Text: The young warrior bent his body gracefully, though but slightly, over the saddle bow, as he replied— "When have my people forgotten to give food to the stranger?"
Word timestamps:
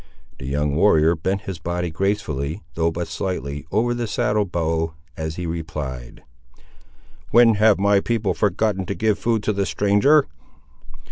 The 0.39 0.47
young 0.47 0.75
warrior 0.75 1.15
bent 1.15 1.41
his 1.41 1.59
body 1.59 1.91
gracefully, 1.91 2.63
though 2.73 2.89
but 2.89 3.07
slightly, 3.07 3.67
over 3.71 3.93
the 3.93 4.07
saddle 4.07 4.45
bow, 4.45 4.95
as 5.15 5.35
he 5.35 5.45
replied— 5.45 6.23
"When 7.29 7.53
have 7.53 7.77
my 7.77 7.99
people 7.99 8.33
forgotten 8.33 8.87
to 8.87 8.95
give 8.95 9.19
food 9.19 9.43
to 9.43 9.53
the 9.53 9.67
stranger?" 9.67 10.25